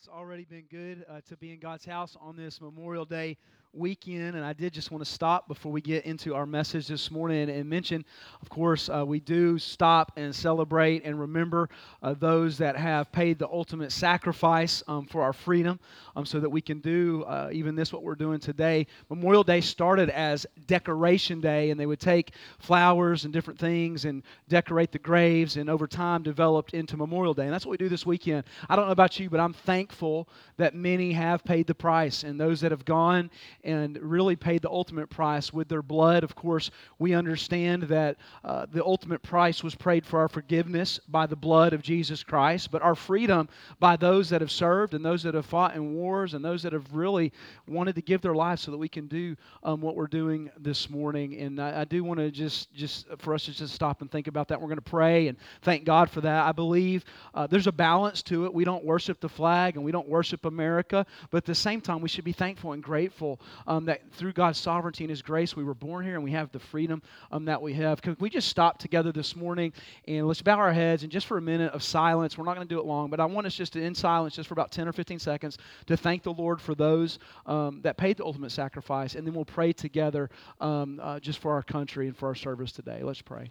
[0.00, 3.36] it's already been good uh, to be in God's house on this Memorial Day
[3.72, 4.36] weekend.
[4.36, 7.48] And I did just want to stop before we get into our message this morning
[7.50, 8.04] and, mention,
[8.42, 11.68] of course, uh, we do stop and celebrate and remember
[12.02, 15.78] uh, those that have paid the ultimate sacrifice um, for our freedom
[16.16, 18.86] um, so that we can do uh, even this, what we're doing today.
[19.08, 24.22] Memorial Day started as Decoration Day, and they would take flowers and different things and
[24.48, 27.44] decorate the graves, and over time developed into Memorial Day.
[27.44, 28.44] And that's what we do this weekend.
[28.68, 32.40] I don't know about you, but I'm thankful that many have paid the price, and
[32.40, 33.30] those that have gone
[33.64, 36.24] and really paid the ultimate price with their blood.
[36.24, 41.26] Of course, we understand that uh, the ultimate price was paid for our forgiveness by
[41.26, 45.22] the blood of Jesus Christ, but our freedom by those that have served and those
[45.22, 47.32] that have fought in wars and those that have really
[47.66, 50.90] wanted to give their lives so that we can do um, what we're doing this
[50.90, 51.38] morning.
[51.40, 54.26] And I, I do want to just, just for us to just stop and think
[54.26, 54.60] about that.
[54.60, 56.46] We're going to pray and thank God for that.
[56.46, 58.54] I believe uh, there's a balance to it.
[58.54, 62.00] We don't worship the flag and we don't worship America, but at the same time,
[62.00, 65.64] we should be thankful and grateful um, that through God's sovereignty and His grace, we
[65.64, 67.02] were born here and we have the freedom
[67.32, 68.02] um, that we have.
[68.02, 69.72] Could we just stop together this morning
[70.06, 72.66] and let's bow our heads and just for a minute of silence, we're not going
[72.66, 74.70] to do it long, but I want us just to, in silence, just for about
[74.70, 78.52] 10 or 15 seconds, to thank the Lord for those um, that paid the ultimate
[78.52, 82.34] sacrifice, and then we'll pray together um, uh, just for our country and for our
[82.34, 83.02] service today.
[83.02, 83.50] Let's pray.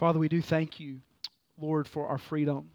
[0.00, 0.98] Father, we do thank you,
[1.60, 2.70] Lord, for our freedom.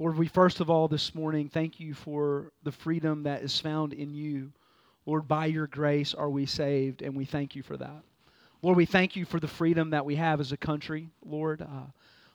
[0.00, 3.92] Lord, we first of all this morning thank you for the freedom that is found
[3.92, 4.50] in you.
[5.06, 8.02] Lord, by your grace are we saved, and we thank you for that.
[8.62, 11.62] Lord, we thank you for the freedom that we have as a country, Lord.
[11.62, 11.86] Uh,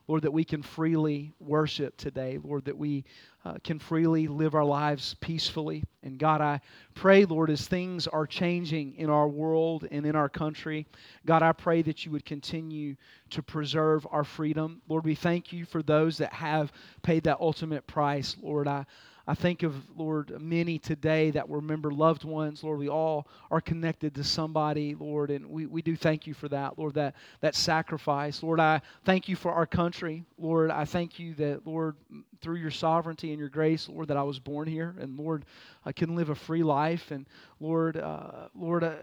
[0.07, 2.39] Lord, that we can freely worship today.
[2.43, 3.05] Lord, that we
[3.43, 5.83] uh, can freely live our lives peacefully.
[6.03, 6.61] And God, I
[6.93, 10.85] pray, Lord, as things are changing in our world and in our country,
[11.25, 12.95] God, I pray that you would continue
[13.31, 14.81] to preserve our freedom.
[14.87, 16.71] Lord, we thank you for those that have
[17.01, 18.35] paid that ultimate price.
[18.41, 18.85] Lord, I.
[19.27, 22.63] I think of, Lord, many today that remember loved ones.
[22.63, 26.47] Lord, we all are connected to somebody, Lord, and we, we do thank you for
[26.49, 28.43] that, Lord, that, that sacrifice.
[28.43, 30.23] Lord, I thank you for our country.
[30.37, 31.95] Lord, I thank you that, Lord,
[32.41, 34.95] through your sovereignty and your grace, Lord, that I was born here.
[34.99, 35.45] And, Lord,
[35.85, 37.09] I can live a free life.
[37.09, 37.25] And,
[37.59, 38.93] Lord, uh, Lord, uh,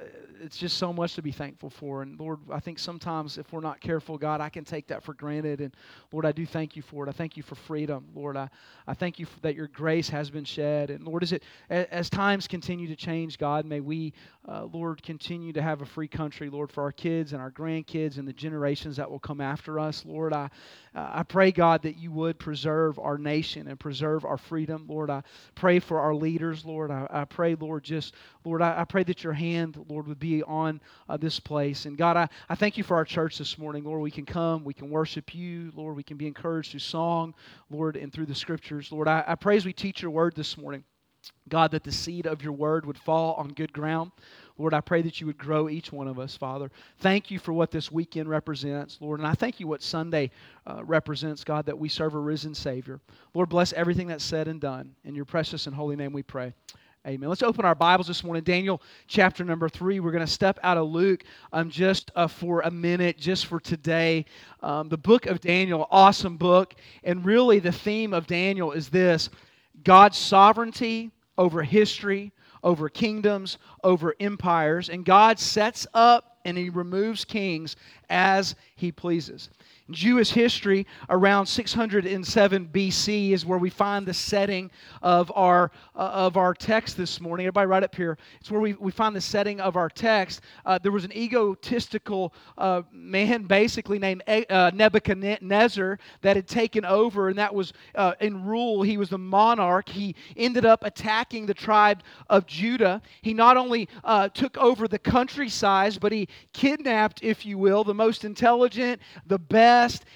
[0.40, 2.02] it's just so much to be thankful for.
[2.02, 5.14] And, Lord, I think sometimes if we're not careful, God, I can take that for
[5.14, 5.60] granted.
[5.60, 5.74] And,
[6.12, 7.08] Lord, I do thank you for it.
[7.08, 8.06] I thank you for freedom.
[8.14, 8.48] Lord, I,
[8.86, 10.90] I thank you that your grace has been shed.
[10.90, 14.12] And, Lord, as, it, as times continue to change, God, may we,
[14.48, 18.18] uh, Lord, continue to have a free country, Lord, for our kids and our grandkids
[18.18, 20.04] and the generations that will come after us.
[20.06, 20.48] Lord, I,
[20.94, 24.86] uh, I pray, God, that you would preserve our nation and preserve our freedom.
[24.88, 25.24] Lord, I
[25.56, 26.92] pray for our leaders, Lord.
[26.92, 30.42] I, I pray, Lord, just, Lord, I, I, pray that your hand, Lord, would be
[30.42, 31.86] on uh, this place.
[31.86, 33.84] And God, I, I thank you for our church this morning.
[33.84, 35.70] Lord, we can come, we can worship you.
[35.74, 37.34] Lord, we can be encouraged through song,
[37.70, 38.90] Lord, and through the scriptures.
[38.90, 40.84] Lord, I, I pray as we teach your word this morning.
[41.48, 44.10] God, that the seed of your word would fall on good ground.
[44.58, 46.70] Lord, I pray that you would grow each one of us, Father.
[46.98, 49.20] Thank you for what this weekend represents, Lord.
[49.20, 50.30] And I thank you what Sunday
[50.66, 53.00] uh, represents, God, that we serve a risen Savior.
[53.34, 54.94] Lord, bless everything that's said and done.
[55.04, 56.52] In your precious and holy name we pray.
[57.04, 57.28] Amen.
[57.28, 58.44] Let's open our Bibles this morning.
[58.44, 59.98] Daniel chapter number three.
[59.98, 63.58] We're going to step out of Luke um, just uh, for a minute, just for
[63.58, 64.24] today.
[64.62, 66.76] Um, the book of Daniel, awesome book.
[67.02, 69.30] And really, the theme of Daniel is this
[69.82, 72.30] God's sovereignty over history,
[72.62, 77.74] over kingdoms, over empires, and God sets up and he removes kings
[78.10, 79.50] as he pleases.
[79.90, 84.70] Jewish history around 607 BC is where we find the setting
[85.02, 87.46] of our, uh, of our text this morning.
[87.46, 88.16] Everybody, right up here.
[88.40, 90.42] It's where we, we find the setting of our text.
[90.64, 97.28] Uh, there was an egotistical uh, man, basically named uh, Nebuchadnezzar, that had taken over,
[97.28, 98.82] and that was uh, in rule.
[98.82, 99.88] He was the monarch.
[99.88, 103.02] He ended up attacking the tribe of Judah.
[103.22, 107.94] He not only uh, took over the countryside, but he kidnapped, if you will, the
[107.94, 109.71] most intelligent, the best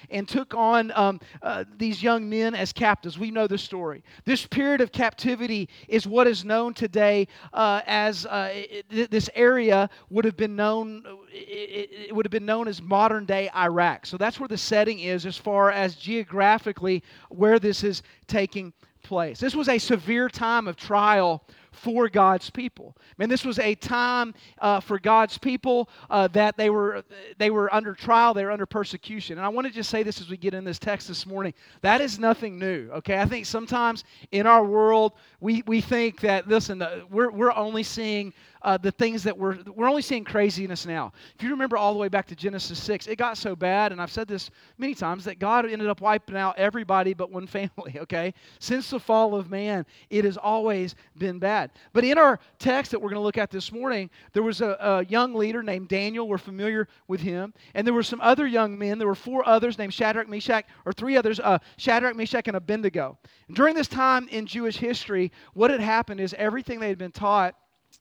[0.09, 3.17] and took on um, uh, these young men as captives.
[3.19, 4.03] We know the story.
[4.25, 9.89] This period of captivity is what is known today uh, as uh, it, this area
[10.09, 11.03] would have been known.
[11.31, 14.05] It, it would have been known as modern day Iraq.
[14.05, 18.73] So that's where the setting is as far as geographically where this is taking
[19.03, 19.39] place.
[19.39, 21.43] This was a severe time of trial
[21.77, 22.95] for God's people.
[23.17, 27.03] Man, this was a time uh, for God's people uh, that they were
[27.37, 29.37] they were under trial, they were under persecution.
[29.37, 31.53] And I want to just say this as we get in this text this morning.
[31.81, 32.89] That is nothing new.
[32.91, 37.83] Okay, I think sometimes in our world we we think that listen, we're we're only
[37.83, 41.11] seeing uh, the things that we're we're only seeing craziness now.
[41.35, 44.01] If you remember all the way back to Genesis six, it got so bad, and
[44.01, 47.97] I've said this many times that God ended up wiping out everybody but one family.
[47.97, 51.71] Okay, since the fall of man, it has always been bad.
[51.93, 54.77] But in our text that we're going to look at this morning, there was a,
[54.79, 56.27] a young leader named Daniel.
[56.27, 58.97] We're familiar with him, and there were some other young men.
[58.97, 63.17] There were four others named Shadrach, Meshach, or three others, uh, Shadrach, Meshach, and Abednego.
[63.47, 67.11] And during this time in Jewish history, what had happened is everything they had been
[67.11, 67.55] taught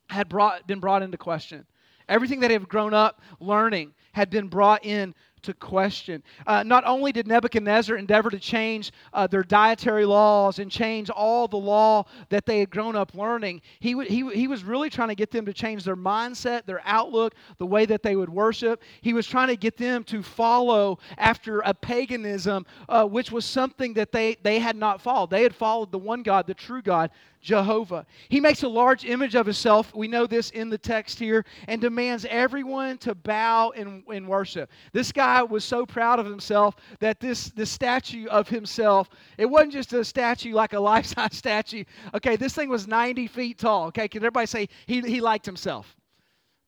[0.08, 1.66] had brought, been brought into question.
[2.08, 6.22] Everything that they had grown up learning had been brought in to question.
[6.46, 11.46] Uh, not only did Nebuchadnezzar endeavor to change uh, their dietary laws and change all
[11.46, 15.08] the law that they had grown up learning, he, w- he, he was really trying
[15.08, 18.82] to get them to change their mindset, their outlook, the way that they would worship.
[19.00, 23.94] He was trying to get them to follow after a paganism, uh, which was something
[23.94, 25.30] that they, they had not followed.
[25.30, 27.10] They had followed the one God, the true God,
[27.46, 28.04] Jehovah.
[28.28, 29.94] He makes a large image of himself.
[29.94, 34.69] We know this in the text here, and demands everyone to bow and, and worship.
[34.93, 39.08] This guy was so proud of himself that this, this statue of himself,
[39.38, 41.84] it wasn't just a statue like a life size statue.
[42.14, 43.87] Okay, this thing was 90 feet tall.
[43.87, 45.94] Okay, can everybody say he, he liked himself?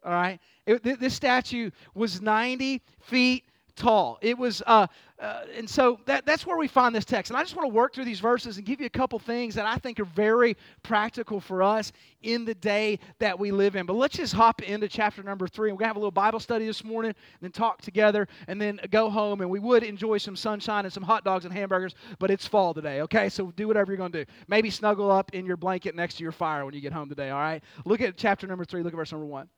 [0.04, 3.44] All right, it, this statue was 90 feet
[3.78, 4.18] tall.
[4.20, 4.86] It was, uh,
[5.18, 7.30] uh, and so that, that's where we find this text.
[7.30, 9.54] And I just want to work through these verses and give you a couple things
[9.54, 11.92] that I think are very practical for us
[12.22, 13.86] in the day that we live in.
[13.86, 15.70] But let's just hop into chapter number three.
[15.70, 18.60] We're going to have a little Bible study this morning, and then talk together, and
[18.60, 19.40] then go home.
[19.40, 22.74] And we would enjoy some sunshine and some hot dogs and hamburgers, but it's fall
[22.74, 23.28] today, okay?
[23.28, 24.30] So do whatever you're going to do.
[24.48, 27.30] Maybe snuggle up in your blanket next to your fire when you get home today,
[27.30, 27.62] all right?
[27.84, 28.82] Look at chapter number three.
[28.82, 29.48] Look at verse number one.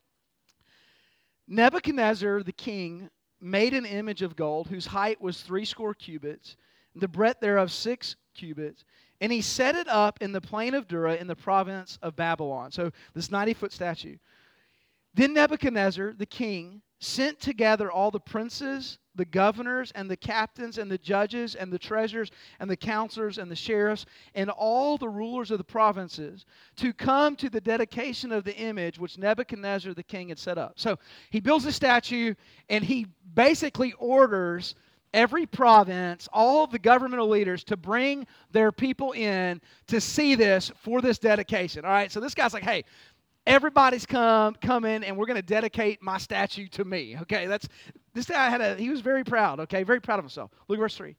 [1.49, 6.57] Nebuchadnezzar the king made an image of gold whose height was threescore cubits,
[6.95, 8.85] the breadth thereof six cubits,
[9.21, 12.71] and he set it up in the plain of Dura in the province of Babylon.
[12.73, 14.17] So this 90 foot statue.
[15.15, 20.91] Then Nebuchadnezzar, the king, sent together all the princes, the governors, and the captains, and
[20.91, 22.31] the judges, and the treasurers,
[22.61, 26.45] and the counselors, and the sheriffs, and all the rulers of the provinces
[26.77, 30.75] to come to the dedication of the image which Nebuchadnezzar the king had set up.
[30.77, 30.99] So
[31.31, 32.35] he builds a statue,
[32.69, 34.75] and he basically orders
[35.13, 41.01] every province, all the governmental leaders to bring their people in to see this for
[41.01, 41.85] this dedication.
[41.85, 42.85] All right, so this guy's like, hey,
[43.51, 47.47] everybody's come coming and we're going to dedicate my statue to me okay?
[47.47, 47.69] That's
[48.15, 49.83] this guy had a he was very proud okay?
[49.83, 50.51] Very proud of himself.
[50.69, 51.17] Look at verse 3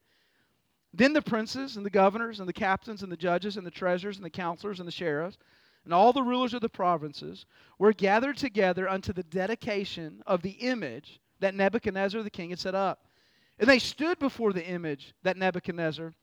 [0.93, 4.17] then the princes and the governors and the captains and the judges and the treasurers
[4.17, 5.37] and the counselors and the sheriffs
[5.83, 7.45] and all the rulers of the provinces
[7.79, 12.75] were gathered together unto the dedication of the image that nebuchadnezzar the king had set
[12.75, 13.07] up.
[13.59, 16.13] And they stood before the image that nebuchadnezzar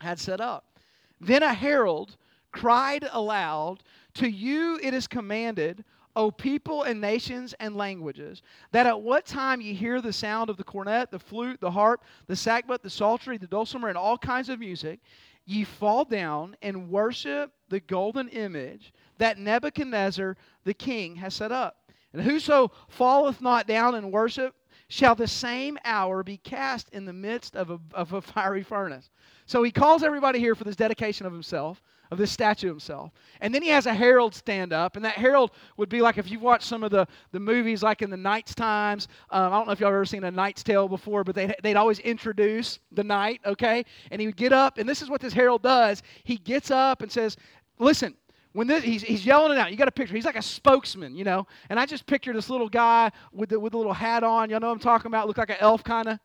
[0.00, 0.78] had set up.
[1.20, 2.16] Then a herald
[2.52, 3.82] cried aloud,
[4.14, 8.42] To you it is commanded, O people and nations and languages,
[8.72, 12.04] that at what time ye hear the sound of the cornet, the flute, the harp,
[12.26, 15.00] the sackbut, the psaltery, the dulcimer, and all kinds of music,
[15.46, 21.90] ye fall down and worship the golden image that Nebuchadnezzar the king has set up.
[22.12, 24.54] And whoso falleth not down and worship
[24.88, 29.08] shall the same hour be cast in the midst of a, of a fiery furnace.
[29.46, 31.82] So he calls everybody here for this dedication of himself
[32.12, 33.10] of this statue himself.
[33.40, 36.30] And then he has a herald stand up, and that herald would be like if
[36.30, 39.08] you've watched some of the, the movies, like in the Knight's Times.
[39.30, 41.76] Um, I don't know if y'all ever seen a Knight's Tale before, but they'd, they'd
[41.76, 43.82] always introduce the knight, okay?
[44.10, 46.02] And he would get up, and this is what this herald does.
[46.24, 47.38] He gets up and says,
[47.78, 48.14] Listen,
[48.52, 49.70] when this, he's, he's yelling it out.
[49.70, 50.14] You got a picture.
[50.14, 51.46] He's like a spokesman, you know.
[51.70, 54.50] And I just picture this little guy with the, with a little hat on.
[54.50, 55.26] Y'all know what I'm talking about?
[55.26, 56.18] Look like an elf kind of.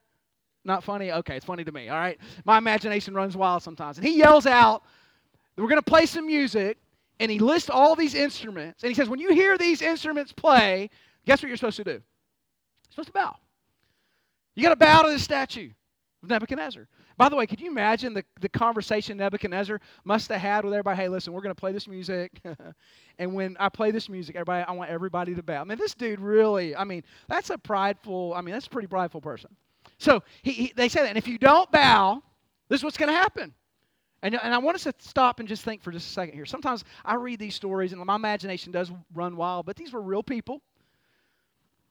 [0.66, 1.14] Not funny?
[1.14, 1.88] Okay, it's funny to me.
[1.88, 2.20] All right.
[2.44, 3.98] My imagination runs wild sometimes.
[3.98, 4.84] And he yells out,
[5.58, 6.78] we're going to play some music,
[7.20, 8.84] and he lists all these instruments.
[8.84, 10.90] And he says, when you hear these instruments play,
[11.26, 11.92] guess what you're supposed to do?
[11.92, 12.02] You're
[12.92, 13.36] supposed to bow.
[14.56, 15.70] You got to bow to the statue
[16.24, 16.88] of Nebuchadnezzar.
[17.18, 20.98] By the way, could you imagine the, the conversation Nebuchadnezzar must have had with everybody?
[20.98, 22.32] Hey, listen, we're going to play this music.
[23.20, 25.62] and when I play this music, everybody, I want everybody to bow.
[25.62, 28.88] I mean, this dude really, I mean, that's a prideful, I mean, that's a pretty
[28.88, 29.56] prideful person.
[29.98, 31.10] So he, he, they say that.
[31.10, 32.22] And if you don't bow,
[32.70, 33.54] this is what's going to happen.
[34.24, 36.46] And, and I want us to stop and just think for just a second here.
[36.46, 40.24] Sometimes I read these stories and my imagination does run wild, but these were real
[40.24, 40.62] people,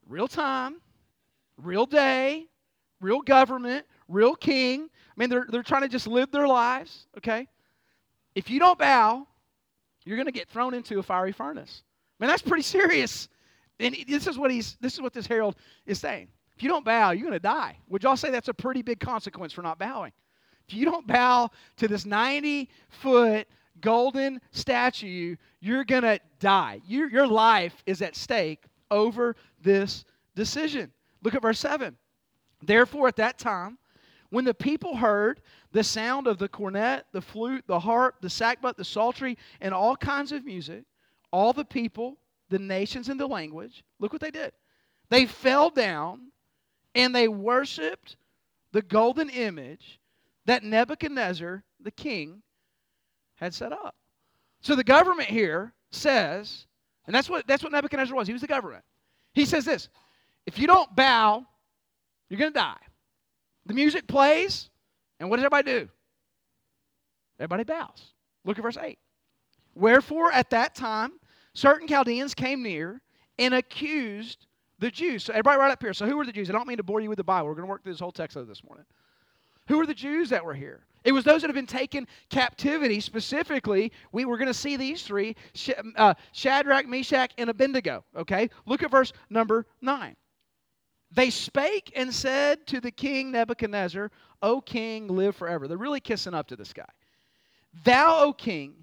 [0.08, 0.76] real time,
[1.56, 2.46] real day,
[3.00, 4.82] real government, real king.
[4.82, 7.46] I mean, they're, they're trying to just live their lives, okay?
[8.34, 9.26] If you don't bow,
[10.04, 11.82] you're going to get thrown into a fiery furnace.
[12.18, 13.28] I mean, that's pretty serious.
[13.78, 16.28] And this is what he's this is what this herald is saying.
[16.56, 17.76] If you don't bow, you're going to die.
[17.88, 20.12] Would y'all say that's a pretty big consequence for not bowing?
[20.68, 23.46] If you don't bow to this 90 foot
[23.80, 26.80] golden statue, you're going to die.
[26.86, 30.04] Your, your life is at stake over this
[30.34, 30.92] decision.
[31.22, 31.96] Look at verse 7.
[32.62, 33.78] Therefore, at that time,
[34.30, 35.40] when the people heard
[35.72, 39.96] the sound of the cornet, the flute, the harp, the sackbut, the psaltery, and all
[39.96, 40.84] kinds of music,
[41.30, 42.16] all the people,
[42.48, 44.52] the nations, and the language, look what they did.
[45.10, 46.32] They fell down
[46.94, 48.16] and they worshiped
[48.72, 50.00] the golden image
[50.46, 52.42] that Nebuchadnezzar, the king,
[53.36, 53.94] had set up.
[54.60, 56.66] So the government here says,
[57.06, 58.26] and that's what, that's what Nebuchadnezzar was.
[58.26, 58.82] He was the government.
[59.34, 59.88] He says this
[60.46, 61.44] if you don't bow,
[62.28, 62.76] you're going to die.
[63.66, 64.70] The music plays,
[65.20, 65.88] and what does everybody do?
[67.38, 68.12] Everybody bows.
[68.44, 68.98] Look at verse 8.
[69.74, 71.12] Wherefore, at that time,
[71.52, 73.00] certain Chaldeans came near
[73.38, 74.46] and accused
[74.78, 75.24] the Jews.
[75.24, 75.92] So, everybody right up here.
[75.92, 76.48] So, who were the Jews?
[76.48, 77.48] I don't mean to bore you with the Bible.
[77.48, 78.86] We're going to work through this whole text of this morning.
[79.68, 80.86] Who were the Jews that were here?
[81.04, 82.98] It was those that have been taken captivity.
[82.98, 85.36] Specifically, we were going to see these three
[85.96, 88.04] uh, Shadrach, Meshach, and Abednego.
[88.16, 88.50] Okay?
[88.66, 90.16] Look at verse number 9.
[91.12, 94.10] They spake and said to the king Nebuchadnezzar,
[94.42, 95.68] O king, live forever.
[95.68, 96.88] They're really kissing up to this guy.
[97.84, 98.74] Thou, O king,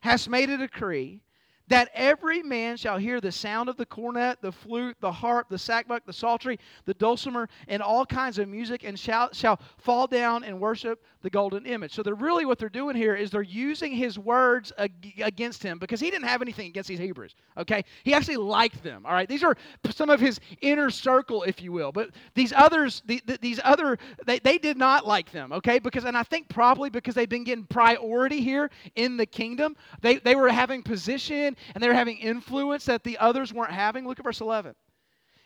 [0.00, 1.22] hast made a decree
[1.68, 5.56] that every man shall hear the sound of the cornet, the flute, the harp, the
[5.56, 10.44] sackbut, the psaltery, the dulcimer, and all kinds of music, and shall, shall fall down
[10.44, 11.92] and worship the golden image.
[11.92, 15.78] So they're really what they're doing here is they're using his words ag- against him
[15.78, 17.34] because he didn't have anything against these Hebrews.
[17.56, 19.04] Okay, he actually liked them.
[19.04, 19.56] All right, these are
[19.90, 21.92] some of his inner circle, if you will.
[21.92, 25.52] But these others, the, the, these other, they, they did not like them.
[25.52, 29.76] Okay, because and I think probably because they've been getting priority here in the kingdom,
[30.00, 34.06] they they were having position and they were having influence that the others weren't having.
[34.06, 34.74] Look at verse eleven.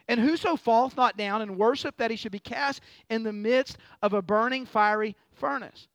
[0.08, 3.78] And whoso falleth not down and worship that he should be cast in the midst
[4.02, 5.88] of a burning fiery furnace.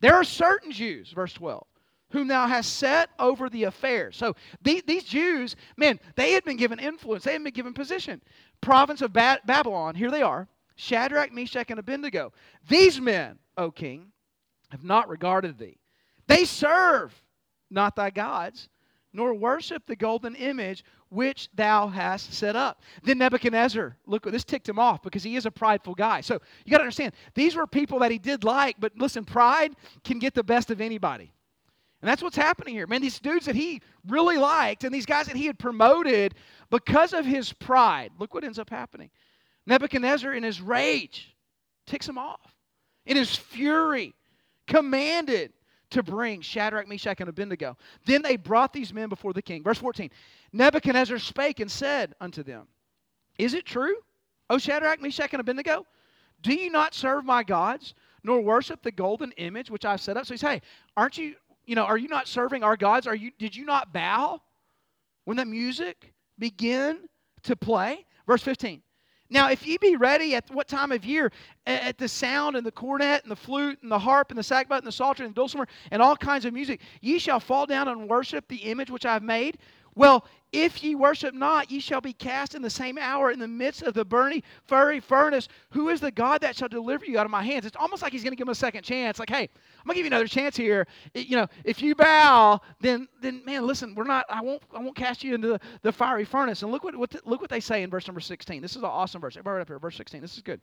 [0.00, 1.66] There are certain Jews, verse 12,
[2.10, 4.16] whom thou hast set over the affairs.
[4.16, 8.22] So these, these Jews, man, they had been given influence, they had been given position.
[8.62, 12.32] Province of ba- Babylon, here they are Shadrach, Meshach, and Abednego.
[12.66, 14.12] These men, O king,
[14.70, 15.76] have not regarded thee.
[16.26, 17.22] They serve
[17.70, 18.70] not thy gods,
[19.12, 22.82] nor worship the golden image which thou hast set up.
[23.02, 26.20] Then Nebuchadnezzar, look, this ticked him off because he is a prideful guy.
[26.20, 29.74] So you got to understand, these were people that he did like, but listen, pride
[30.04, 31.32] can get the best of anybody.
[32.00, 32.86] And that's what's happening here.
[32.86, 36.34] Man, these dudes that he really liked and these guys that he had promoted
[36.70, 39.10] because of his pride, look what ends up happening.
[39.66, 41.34] Nebuchadnezzar, in his rage,
[41.86, 42.54] ticks him off.
[43.04, 44.14] In his fury,
[44.66, 45.52] commanded
[45.90, 47.76] to bring Shadrach, Meshach, and Abednego.
[48.06, 49.62] Then they brought these men before the king.
[49.62, 50.10] Verse 14
[50.52, 52.66] Nebuchadnezzar spake and said unto them,
[53.38, 53.96] Is it true,
[54.48, 55.86] O Shadrach, Meshach, and Abednego?
[56.42, 60.26] Do you not serve my gods, nor worship the golden image which I've set up?
[60.26, 60.62] So he's, hey,
[60.96, 61.34] aren't you,
[61.66, 63.06] you know, are you not serving our gods?
[63.06, 64.40] Are you, did you not bow
[65.24, 67.00] when the music began
[67.42, 68.06] to play?
[68.26, 68.82] Verse 15.
[69.30, 71.30] Now, if ye be ready at what time of year?
[71.66, 74.78] At the sound and the cornet and the flute and the harp and the sackbut
[74.78, 77.86] and the psaltery and the dulcimer and all kinds of music, ye shall fall down
[77.86, 79.58] and worship the image which I have made.
[79.94, 83.46] Well, if ye worship not, ye shall be cast in the same hour in the
[83.46, 85.48] midst of the burning fiery furnace.
[85.70, 87.66] Who is the God that shall deliver you out of my hands?
[87.66, 89.20] It's almost like he's going to give him a second chance.
[89.20, 89.42] Like, hey,
[89.78, 90.88] I'm going to give you another chance here.
[91.14, 94.26] You know, if you bow, then then man, listen, we're not.
[94.28, 94.62] I won't.
[94.74, 96.62] I won't cast you into the, the fiery furnace.
[96.62, 98.60] And look what, what the, look what they say in verse number 16.
[98.60, 99.34] This is an awesome verse.
[99.36, 100.20] Everybody right up here, verse 16.
[100.20, 100.60] This is good.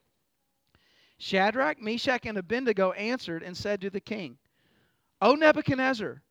[1.17, 4.37] Shadrach, Meshach, and Abednego answered and said to the king,
[5.21, 6.21] O Nebuchadnezzar.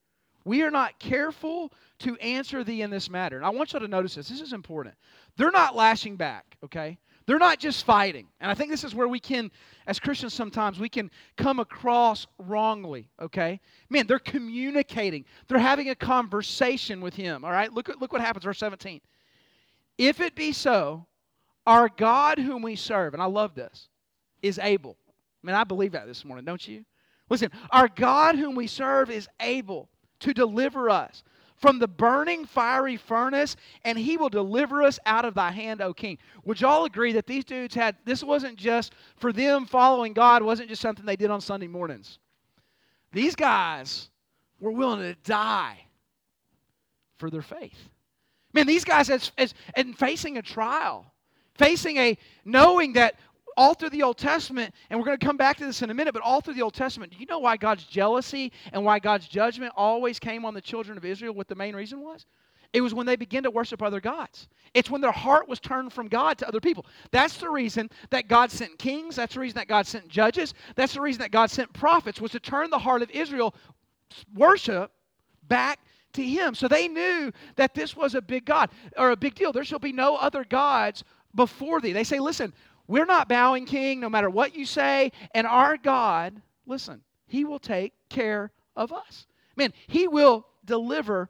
[0.46, 3.36] We are not careful to answer thee in this matter.
[3.36, 4.28] And I want you to notice this.
[4.28, 4.94] This is important.
[5.36, 6.98] They're not lashing back, okay?
[7.26, 8.28] They're not just fighting.
[8.40, 9.50] And I think this is where we can,
[9.88, 13.58] as Christians, sometimes we can come across wrongly, okay?
[13.90, 15.24] Man, they're communicating.
[15.48, 17.72] They're having a conversation with him, all right?
[17.72, 19.00] Look, look what happens, verse 17.
[19.98, 21.06] If it be so,
[21.66, 23.88] our God whom we serve, and I love this,
[24.42, 24.96] is able.
[25.08, 26.84] I mean, I believe that this morning, don't you?
[27.28, 29.88] Listen, our God whom we serve is able
[30.20, 31.22] to deliver us
[31.56, 35.94] from the burning fiery furnace, and he will deliver us out of thy hand, O
[35.94, 36.18] king.
[36.44, 40.68] Would y'all agree that these dudes had, this wasn't just for them following God, wasn't
[40.68, 42.18] just something they did on Sunday mornings.
[43.12, 44.10] These guys
[44.60, 45.78] were willing to die
[47.18, 47.88] for their faith.
[48.52, 51.12] Man, these guys, as, as, and facing a trial,
[51.54, 53.16] facing a, knowing that
[53.56, 55.94] all through the Old Testament, and we're going to come back to this in a
[55.94, 58.98] minute, but all through the Old Testament, do you know why God's jealousy and why
[58.98, 61.32] God's judgment always came on the children of Israel?
[61.32, 62.26] What the main reason was?
[62.72, 64.48] It was when they began to worship other gods.
[64.74, 66.84] It's when their heart was turned from God to other people.
[67.10, 69.16] That's the reason that God sent kings.
[69.16, 70.52] That's the reason that God sent judges.
[70.74, 73.54] That's the reason that God sent prophets, was to turn the heart of Israel
[74.34, 74.92] worship
[75.48, 75.78] back
[76.14, 76.54] to Him.
[76.54, 79.52] So they knew that this was a big God or a big deal.
[79.52, 81.92] There shall be no other gods before thee.
[81.92, 82.52] They say, listen,
[82.88, 85.12] we're not bowing, King, no matter what you say.
[85.34, 89.26] And our God, listen, He will take care of us.
[89.56, 91.28] Man, He will deliver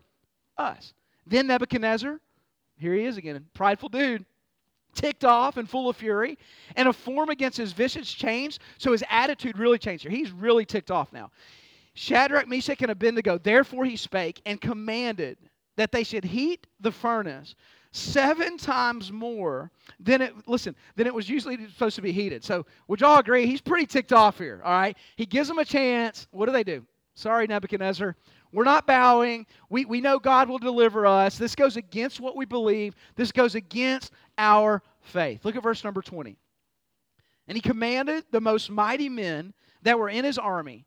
[0.59, 0.95] us.
[1.27, 2.21] Then Nebuchadnezzar,
[2.79, 4.25] here he is again, a prideful dude,
[4.95, 6.39] ticked off and full of fury,
[6.77, 10.11] and a form against his visage changed, so his attitude really changed here.
[10.11, 11.31] He's really ticked off now.
[11.95, 15.39] Shadrach, Meshach, and Abednego, therefore he spake and commanded
[15.77, 17.55] that they should heat the furnace
[17.97, 22.45] seven times more than it listen than it was usually supposed to be heated.
[22.45, 23.47] So would y'all agree?
[23.47, 24.97] He's pretty ticked off here all right?
[25.17, 26.27] He gives them a chance.
[26.31, 26.85] What do they do?
[27.15, 28.17] Sorry nebuchadnezzar.
[28.53, 29.47] We're not bowing.
[29.71, 31.37] We, we know god will deliver us.
[31.37, 32.95] This goes against what we believe.
[33.17, 35.45] This goes against our faith.
[35.45, 36.37] Look at verse number 20
[37.49, 40.85] and he commanded the most mighty men that were in his army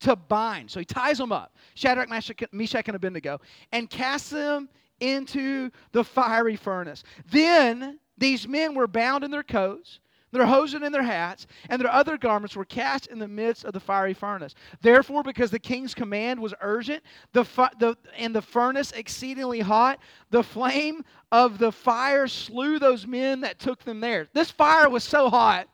[0.00, 0.70] to bind.
[0.70, 3.40] So he ties them up, Shadrach, Meshach, and Abednego,
[3.72, 4.68] and casts them
[5.00, 7.02] into the fiery furnace.
[7.30, 10.00] Then these men were bound in their coats,
[10.32, 13.72] their hosen in their hats, and their other garments were cast in the midst of
[13.72, 14.54] the fiery furnace.
[14.80, 17.02] Therefore, because the king's command was urgent,
[17.32, 17.42] the,
[17.78, 19.98] the and the furnace exceedingly hot,
[20.30, 24.28] the flame of the fire slew those men that took them there.
[24.32, 25.68] This fire was so hot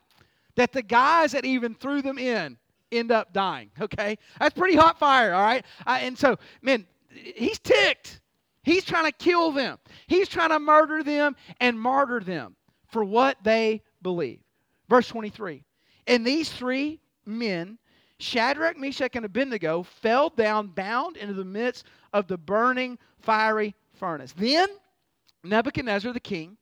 [0.54, 2.56] that the guys that even threw them in
[2.92, 3.70] end up dying.
[3.80, 5.34] Okay, that's pretty hot fire.
[5.34, 8.20] All right, and so man, he's ticked.
[8.66, 9.78] He's trying to kill them.
[10.08, 12.56] He's trying to murder them and martyr them
[12.88, 14.40] for what they believe.
[14.88, 15.62] Verse 23.
[16.08, 17.78] And these three men,
[18.18, 24.34] Shadrach, Meshach, and Abednego, fell down bound into the midst of the burning fiery furnace.
[24.36, 24.68] Then
[25.44, 26.56] Nebuchadnezzar the king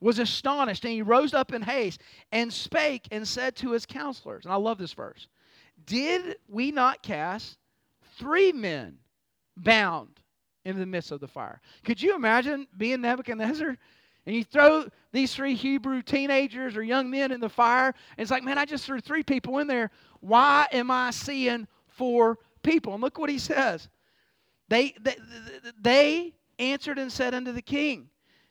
[0.00, 2.00] was astonished, and he rose up in haste
[2.32, 5.28] and spake and said to his counselors, and I love this verse
[5.86, 7.56] Did we not cast
[8.18, 8.98] three men
[9.56, 10.20] bound
[10.66, 11.60] into the midst of the fire.
[11.84, 13.76] Could you imagine being Nebuchadnezzar?
[14.26, 18.30] And you throw these three Hebrew teenagers or young men in the fire, and it's
[18.30, 19.90] like, man, I just threw three people in there.
[20.20, 22.92] Why am I seeing four people?
[22.92, 23.88] And look what he says.
[24.68, 25.14] They, they,
[25.80, 28.08] they answered and said unto the king,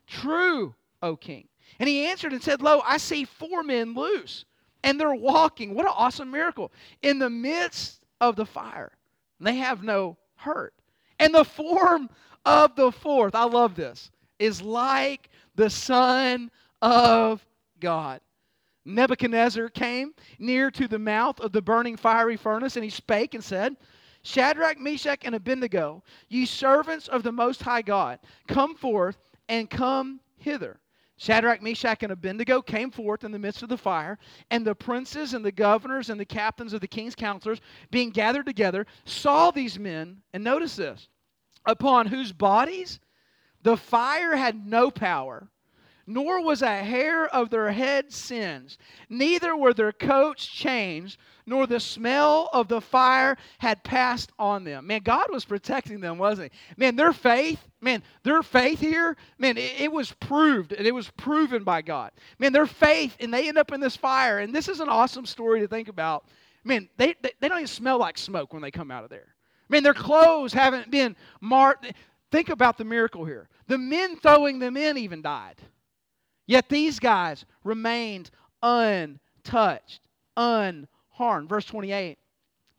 [0.07, 1.49] True, O king.
[1.79, 4.45] And he answered and said, Lo, I see four men loose,
[4.83, 5.75] and they're walking.
[5.75, 6.71] What an awesome miracle.
[7.01, 8.93] In the midst of the fire.
[9.41, 10.73] They have no hurt.
[11.19, 12.09] And the form
[12.45, 16.51] of the fourth, I love this, is like the Son
[16.81, 17.45] of
[17.79, 18.21] God.
[18.85, 23.43] Nebuchadnezzar came near to the mouth of the burning fiery furnace, and he spake and
[23.43, 23.75] said,
[24.21, 29.17] Shadrach, Meshach, and Abednego, ye servants of the Most High God, come forth
[29.49, 30.79] and come hither.
[31.17, 34.19] Shadrach, Meshach, and Abednego came forth in the midst of the fire,
[34.51, 38.45] and the princes and the governors and the captains of the king's counselors, being gathered
[38.45, 41.07] together, saw these men, and notice this,
[41.65, 42.99] upon whose bodies
[43.61, 45.49] the fire had no power,
[46.07, 51.79] nor was a hair of their head singed, neither were their coats changed, nor the
[51.79, 54.87] smell of the fire had passed on them.
[54.87, 56.59] Man, God was protecting them, wasn't He?
[56.77, 61.09] Man, their faith, man, their faith here, man, it, it was proved, and it was
[61.11, 62.11] proven by God.
[62.39, 65.25] Man, their faith, and they end up in this fire, and this is an awesome
[65.25, 66.25] story to think about.
[66.63, 69.35] Man, they, they, they don't even smell like smoke when they come out of there.
[69.69, 71.91] Man, their clothes haven't been marked.
[72.31, 73.49] Think about the miracle here.
[73.67, 75.55] The men throwing them in even died.
[76.47, 78.29] Yet these guys remained
[78.61, 80.01] untouched,
[80.37, 81.49] unharmed.
[81.49, 82.17] Verse 28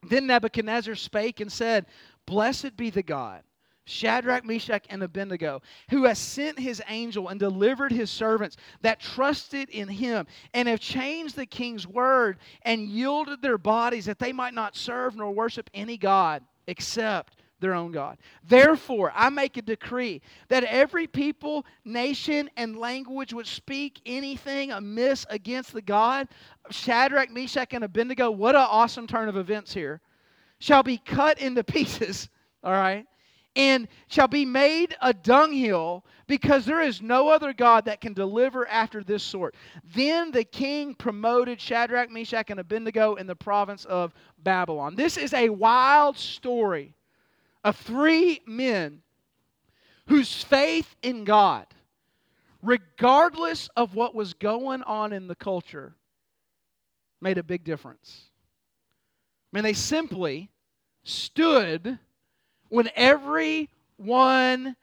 [0.08, 1.86] Then Nebuchadnezzar spake and said,
[2.26, 3.42] Blessed be the God.
[3.88, 9.70] Shadrach, Meshach, and Abednego, who has sent his angel and delivered his servants that trusted
[9.70, 14.54] in him, and have changed the king's word and yielded their bodies that they might
[14.54, 18.18] not serve nor worship any God except their own God.
[18.46, 25.26] Therefore, I make a decree that every people, nation, and language which speak anything amiss
[25.30, 26.28] against the God
[26.64, 30.00] of Shadrach, Meshach, and Abednego, what an awesome turn of events here,
[30.58, 32.28] shall be cut into pieces,
[32.64, 33.06] all right,
[33.54, 38.68] and shall be made a dunghill because there is no other God that can deliver
[38.68, 39.54] after this sort.
[39.94, 44.94] Then the king promoted Shadrach, Meshach, and Abednego in the province of Babylon.
[44.94, 46.95] This is a wild story
[47.66, 49.02] of three men
[50.06, 51.66] whose faith in God,
[52.62, 55.96] regardless of what was going on in the culture,
[57.20, 58.30] made a big difference.
[59.52, 60.48] I mean, they simply
[61.02, 61.98] stood
[62.68, 64.76] when everyone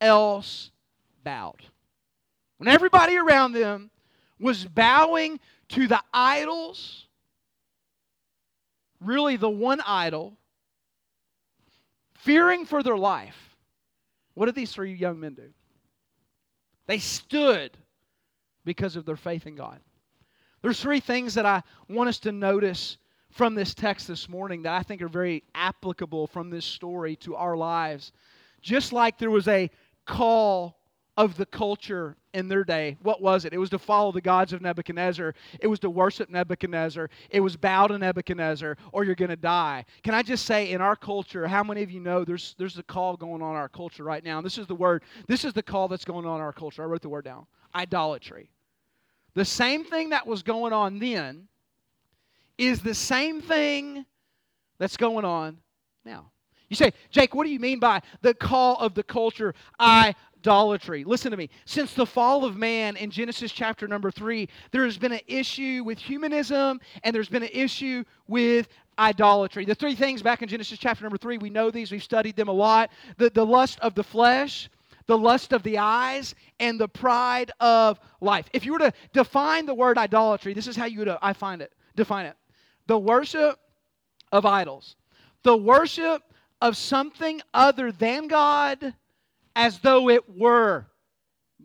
[0.00, 0.70] else
[1.22, 1.62] bowed.
[2.56, 3.90] When everybody around them
[4.38, 7.06] was bowing to the idols,
[8.98, 10.38] really the one idol,
[12.22, 13.56] fearing for their life,
[14.34, 15.50] what did these three young men do?
[16.86, 17.76] They stood
[18.64, 19.80] because of their faith in God.
[20.62, 22.98] There's three things that I want us to notice
[23.30, 27.36] from this text this morning that I think are very applicable from this story to
[27.36, 28.12] our lives.
[28.60, 29.70] Just like there was a
[30.04, 30.79] call
[31.20, 32.96] of the culture in their day.
[33.02, 33.52] What was it?
[33.52, 35.34] It was to follow the gods of Nebuchadnezzar.
[35.60, 37.10] It was to worship Nebuchadnezzar.
[37.28, 39.84] It was bow to Nebuchadnezzar or you're going to die.
[40.02, 42.82] Can I just say in our culture, how many of you know there's there's a
[42.82, 44.38] call going on in our culture right now?
[44.38, 46.82] And this is the word, this is the call that's going on in our culture.
[46.82, 47.44] I wrote the word down.
[47.74, 48.48] Idolatry.
[49.34, 51.48] The same thing that was going on then
[52.56, 54.06] is the same thing
[54.78, 55.58] that's going on
[56.02, 56.30] now.
[56.70, 59.54] You say, Jake, what do you mean by the call of the culture,
[60.40, 61.04] idolatry?
[61.04, 61.50] Listen to me.
[61.66, 65.82] Since the fall of man in Genesis chapter number three, there has been an issue
[65.84, 69.66] with humanism and there's been an issue with idolatry.
[69.66, 72.48] The three things back in Genesis chapter number three, we know these, we've studied them
[72.48, 72.90] a lot.
[73.18, 74.70] The, the lust of the flesh,
[75.06, 78.48] the lust of the eyes, and the pride of life.
[78.54, 81.34] If you were to define the word idolatry, this is how you would, uh, I
[81.34, 82.36] find it, define it.
[82.86, 83.58] The worship
[84.32, 84.96] of idols.
[85.42, 86.22] The worship
[86.62, 88.94] of something other than God
[89.60, 90.86] as though it were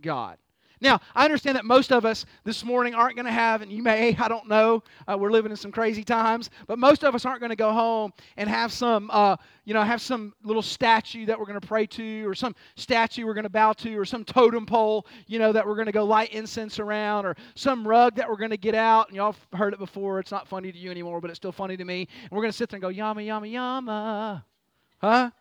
[0.02, 0.38] God.
[0.82, 3.82] Now, I understand that most of us this morning aren't going to have, and you
[3.82, 7.26] may, I don't know, uh, we're living in some crazy times, but most of us
[7.26, 11.26] aren't going to go home and have some, uh, you know, have some little statue
[11.26, 14.04] that we're going to pray to, or some statue we're going to bow to, or
[14.04, 17.88] some totem pole, you know, that we're going to go light incense around, or some
[17.88, 19.08] rug that we're going to get out.
[19.08, 20.20] And y'all heard it before.
[20.20, 22.10] It's not funny to you anymore, but it's still funny to me.
[22.24, 24.46] And we're going to sit there and go, yama, yama, yama.
[24.98, 25.32] Huh?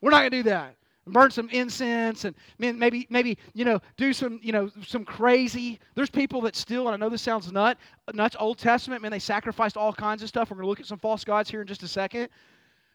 [0.00, 0.76] We're not going to do that.
[1.06, 5.80] Burn some incense and maybe maybe you know do some you know some crazy.
[5.94, 7.78] There's people that still, and I know this sounds nut
[8.12, 8.36] nuts.
[8.38, 10.50] Old Testament, man, they sacrificed all kinds of stuff.
[10.50, 12.28] We're going to look at some false gods here in just a second.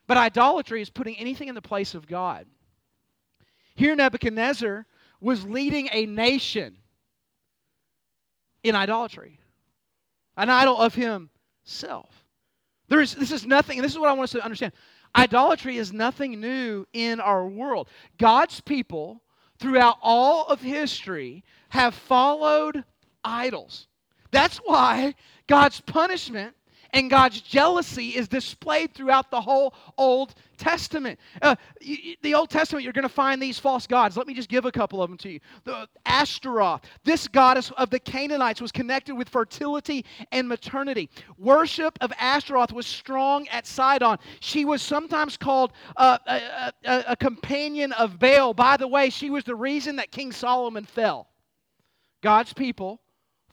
[0.07, 2.45] But idolatry is putting anything in the place of God.
[3.75, 4.85] Here, Nebuchadnezzar
[5.19, 6.77] was leading a nation
[8.63, 9.39] in idolatry,
[10.37, 12.25] an idol of himself.
[12.87, 14.73] There is, this is nothing, and this is what I want us to understand.
[15.15, 17.87] Idolatry is nothing new in our world.
[18.17, 19.21] God's people,
[19.59, 22.83] throughout all of history, have followed
[23.23, 23.87] idols.
[24.31, 25.15] That's why
[25.47, 26.55] God's punishment
[26.95, 31.19] and God's jealousy is displayed throughout the whole Old Testament.
[31.41, 31.55] Uh,
[32.21, 34.15] the Old Testament, you're going to find these false gods.
[34.15, 35.41] Let me just give a couple of them to you.
[35.65, 41.09] The Ashtaroth, this goddess of the Canaanites, was connected with fertility and maternity.
[41.37, 44.17] Worship of Ashtaroth was strong at Sidon.
[44.39, 48.53] She was sometimes called uh, a, a, a companion of Baal.
[48.53, 51.27] By the way, she was the reason that King Solomon fell.
[52.23, 53.01] God's people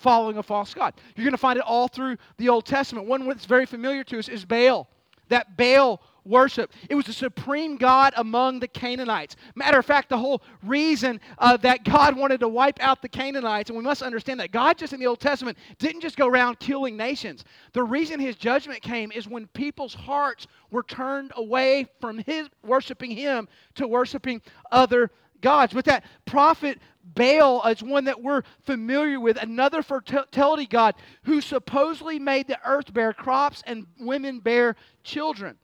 [0.03, 0.95] following a false God.
[1.17, 3.07] You're going to find it all through the Old Testament.
[3.07, 4.89] One that's very familiar to us is Baal.
[5.29, 6.73] That Baal worship.
[6.89, 9.37] It was the supreme God among the Canaanites.
[9.55, 13.71] Matter of fact, the whole reason uh, that God wanted to wipe out the Canaanites,
[13.71, 16.61] and we must understand that God just in the Old Testament didn't just go around
[16.61, 17.45] killing nations.
[17.73, 23.11] The reason his judgment came is when people's hearts were turned away from his worshiping
[23.11, 25.11] him to worshiping other
[25.41, 25.75] gods.
[25.75, 32.19] With that prophet Baal is one that we're familiar with, another fertility god who supposedly
[32.19, 35.59] made the earth bear crops and women bear children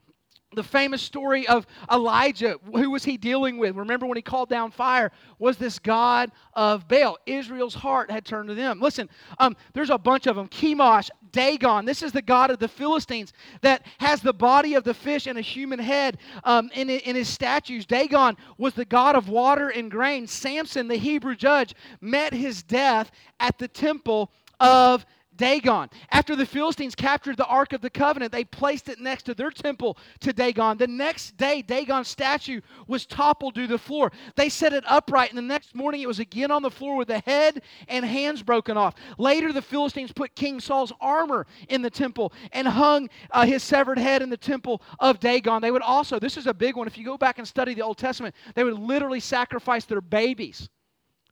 [0.55, 2.55] the famous story of Elijah.
[2.73, 3.75] Who was he dealing with?
[3.75, 5.11] Remember when he called down fire?
[5.37, 7.19] Was this God of Baal?
[7.27, 8.79] Israel's heart had turned to them.
[8.79, 10.47] Listen, um, there's a bunch of them.
[10.47, 11.85] Chemosh, Dagon.
[11.85, 13.31] This is the God of the Philistines
[13.61, 17.27] that has the body of the fish and a human head um, in, in his
[17.27, 17.85] statues.
[17.85, 20.25] Dagon was the God of water and grain.
[20.25, 25.05] Samson, the Hebrew judge, met his death at the temple of
[25.39, 25.89] Dagon.
[26.11, 29.49] After the Philistines captured the Ark of the Covenant, they placed it next to their
[29.49, 30.77] temple to Dagon.
[30.77, 34.11] The next day, Dagon's statue was toppled to the floor.
[34.35, 37.07] They set it upright, and the next morning it was again on the floor with
[37.07, 38.95] the head and hands broken off.
[39.17, 43.97] Later, the Philistines put King Saul's armor in the temple and hung uh, his severed
[43.97, 45.61] head in the temple of Dagon.
[45.61, 47.81] They would also, this is a big one, if you go back and study the
[47.81, 50.67] Old Testament, they would literally sacrifice their babies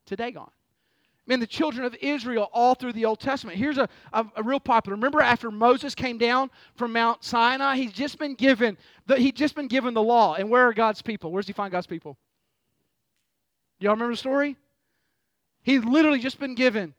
[0.05, 0.47] to Dagon.
[1.27, 3.57] Man, the children of Israel all through the Old Testament.
[3.57, 4.95] Here's a, a, a, real popular.
[4.95, 9.53] Remember after Moses came down from Mount Sinai, he's just been given the, he'd just
[9.53, 10.35] been given the law.
[10.35, 11.31] And where are God's people?
[11.31, 12.17] Where does he find God's people?
[13.79, 14.55] Y'all remember the story?
[15.63, 16.93] He's literally just been given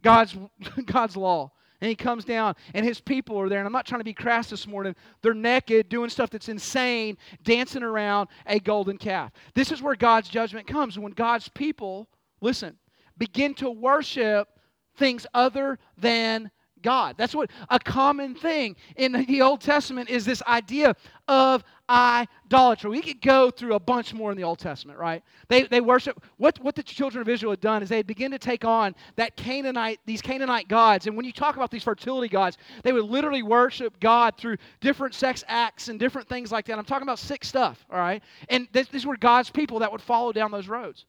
[0.00, 0.36] God's
[0.86, 1.50] God's law.
[1.80, 3.58] And he comes down, and his people are there.
[3.58, 4.94] And I'm not trying to be crass this morning.
[5.20, 9.32] They're naked, doing stuff that's insane, dancing around a golden calf.
[9.54, 10.96] This is where God's judgment comes.
[10.96, 12.08] When God's people,
[12.40, 12.78] listen,
[13.18, 14.48] begin to worship
[14.96, 16.50] things other than
[16.82, 17.14] God.
[17.16, 20.94] That's what a common thing in the Old Testament is this idea
[21.28, 22.90] of idolatry.
[22.90, 25.22] We could go through a bunch more in the Old Testament, right?
[25.48, 28.38] They, they worship, what, what the children of Israel had done is they begin to
[28.38, 31.06] take on that Canaanite, these Canaanite gods.
[31.06, 35.14] And when you talk about these fertility gods, they would literally worship God through different
[35.14, 36.78] sex acts and different things like that.
[36.78, 38.22] I'm talking about sick stuff, all right?
[38.48, 41.06] And this, these were God's people that would follow down those roads.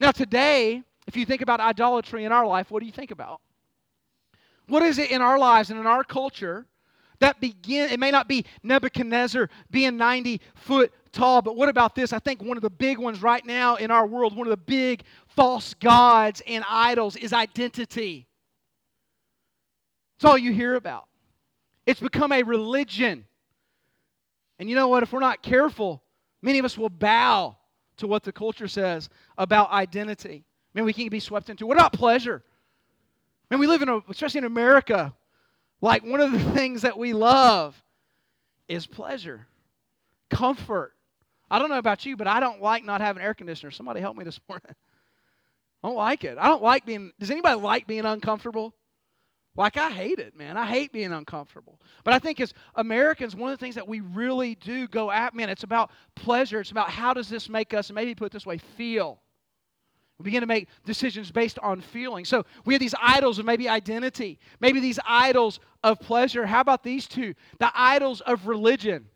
[0.00, 3.40] Now, today, if you think about idolatry in our life, what do you think about?
[4.68, 6.66] What is it in our lives and in our culture
[7.20, 7.90] that begin?
[7.90, 12.12] It may not be Nebuchadnezzar being 90 foot tall, but what about this?
[12.12, 14.56] I think one of the big ones right now in our world, one of the
[14.56, 18.26] big false gods and idols is identity.
[20.16, 21.06] It's all you hear about.
[21.86, 23.26] It's become a religion.
[24.58, 25.02] And you know what?
[25.02, 26.02] If we're not careful,
[26.42, 27.56] many of us will bow
[27.98, 30.45] to what the culture says about identity.
[30.76, 31.66] I mean, we can be swept into.
[31.66, 32.42] What about pleasure?
[33.50, 35.14] And we live in, a, especially in America,
[35.80, 37.82] like one of the things that we love
[38.68, 39.46] is pleasure,
[40.28, 40.92] comfort.
[41.50, 43.70] I don't know about you, but I don't like not having air conditioner.
[43.70, 44.74] Somebody help me this morning.
[45.82, 46.36] I don't like it.
[46.38, 48.74] I don't like being, does anybody like being uncomfortable?
[49.56, 50.58] Like, I hate it, man.
[50.58, 51.80] I hate being uncomfortable.
[52.04, 55.34] But I think as Americans, one of the things that we really do go at,
[55.34, 56.60] man, it's about pleasure.
[56.60, 59.22] It's about how does this make us, maybe put this way, feel.
[60.18, 62.24] We begin to make decisions based on feeling.
[62.24, 66.46] So we have these idols of maybe identity, maybe these idols of pleasure.
[66.46, 67.34] How about these two?
[67.58, 69.06] The idols of religion.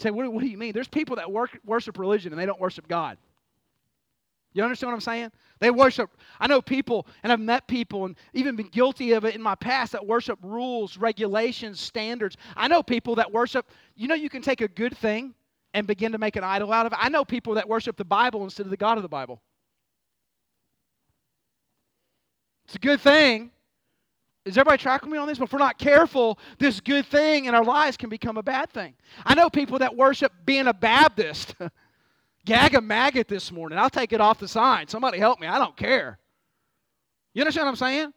[0.00, 0.72] say, what, what do you mean?
[0.72, 3.18] There's people that work, worship religion and they don't worship God.
[4.52, 5.30] You understand what I'm saying?
[5.60, 6.10] They worship.
[6.40, 9.54] I know people, and I've met people, and even been guilty of it in my
[9.54, 12.36] past that worship rules, regulations, standards.
[12.56, 13.70] I know people that worship.
[13.94, 15.34] You know, you can take a good thing
[15.74, 16.98] and begin to make an idol out of it.
[17.00, 19.40] I know people that worship the Bible instead of the God of the Bible.
[22.64, 23.50] It's a good thing.
[24.44, 25.38] Is everybody tracking me on this?
[25.38, 28.70] But if we're not careful, this good thing in our lives can become a bad
[28.70, 28.94] thing.
[29.24, 31.54] I know people that worship being a Baptist.
[32.46, 33.78] Gag a maggot this morning.
[33.78, 34.88] I'll take it off the sign.
[34.88, 35.46] Somebody help me.
[35.46, 36.18] I don't care.
[37.34, 38.12] You understand what I'm saying?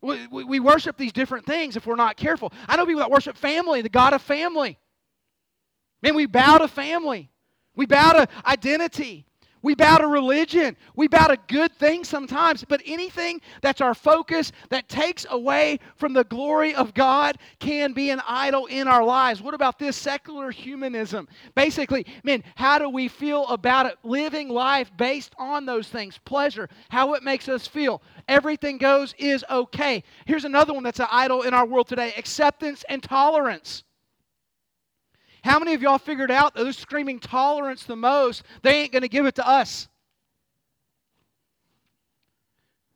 [0.00, 2.52] We, we, we worship these different things if we're not careful.
[2.68, 4.78] I know people that worship family, the God of family.
[6.02, 7.30] Man, we bow to family.
[7.74, 9.26] We bow to identity.
[9.62, 10.76] We bow to religion.
[10.94, 16.12] We bow to good things sometimes, but anything that's our focus that takes away from
[16.12, 19.42] the glory of God can be an idol in our lives.
[19.42, 21.28] What about this secular humanism?
[21.56, 23.96] Basically, man, how do we feel about it?
[24.04, 28.00] Living life based on those things pleasure, how it makes us feel.
[28.28, 30.04] Everything goes is okay.
[30.24, 33.82] Here's another one that's an idol in our world today acceptance and tolerance.
[35.44, 38.42] How many of y'all figured out they're screaming tolerance the most?
[38.62, 39.88] They ain't going to give it to us.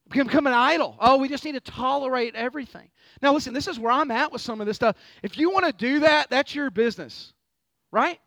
[0.09, 0.97] Become an idol.
[1.01, 2.91] Oh, we just need to tolerate everything.
[3.23, 4.97] Now, listen, this is where I'm at with some of this stuff.
[5.23, 7.33] If you want to do that, that's your business,
[7.91, 8.19] right?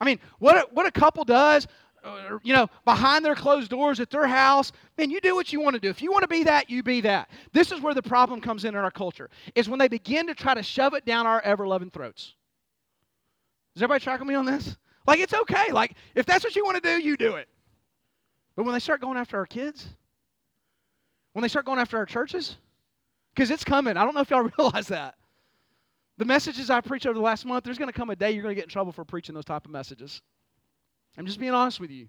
[0.00, 1.68] I mean, what a, what a couple does,
[2.02, 5.60] uh, you know, behind their closed doors at their house, man, you do what you
[5.60, 5.88] want to do.
[5.88, 7.28] If you want to be that, you be that.
[7.52, 10.34] This is where the problem comes in in our culture, is when they begin to
[10.34, 12.34] try to shove it down our ever loving throats.
[13.76, 14.76] Is everybody tracking me on this?
[15.06, 15.72] Like, it's okay.
[15.72, 17.48] Like, if that's what you want to do, you do it.
[18.56, 19.86] But when they start going after our kids,
[21.32, 22.56] when they start going after our churches,
[23.34, 23.96] because it's coming.
[23.96, 25.14] I don't know if y'all realize that.
[26.18, 28.42] The messages I preach over the last month, there's going to come a day you're
[28.42, 30.20] going to get in trouble for preaching those type of messages.
[31.16, 32.08] I'm just being honest with you.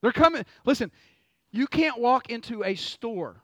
[0.00, 0.44] They're coming.
[0.64, 0.92] Listen,
[1.50, 3.42] you can't walk into a store,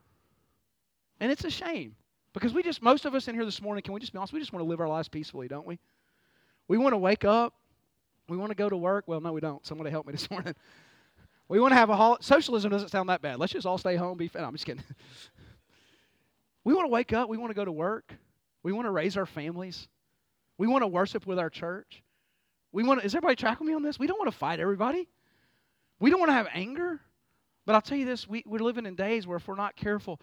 [1.19, 1.97] and it's a shame
[2.33, 4.33] because we just, most of us in here this morning, can we just be honest?
[4.33, 5.79] We just want to live our lives peacefully, don't we?
[6.69, 7.55] We want to wake up.
[8.29, 9.05] We want to go to work.
[9.07, 9.65] Well, no, we don't.
[9.67, 10.55] Somebody help me this morning.
[11.49, 12.23] We want to have a holiday.
[12.23, 13.39] Socialism doesn't sound that bad.
[13.39, 14.43] Let's just all stay home, be fed.
[14.43, 14.83] No, I'm just kidding.
[16.65, 17.29] we want to wake up.
[17.29, 18.15] We want to go to work.
[18.63, 19.89] We want to raise our families.
[20.57, 22.03] We want to worship with our church.
[22.73, 23.99] We want to, is everybody tracking me on this?
[23.99, 25.09] We don't want to fight everybody.
[26.01, 27.01] We don't want to have anger.
[27.67, 30.21] But I'll tell you this, we, we're living in days where if we're not careful,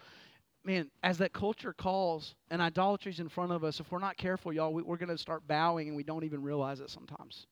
[0.64, 4.52] man, as that culture calls and idolatry's in front of us, if we're not careful,
[4.52, 7.46] y'all, we, are going to start bowing and we don't even realize it sometimes.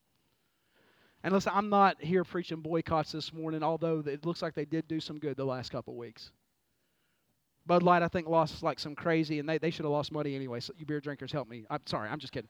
[1.23, 4.88] And listen, I'm not here preaching boycotts this morning, although it looks like they did
[4.88, 6.31] do some good the last couple weeks.
[7.66, 10.35] Bud Light, I think, lost like some crazy, and they, they should have lost money
[10.35, 10.61] anyway.
[10.61, 11.64] So you beer drinkers, help me.
[11.68, 12.49] I'm sorry, I'm just kidding.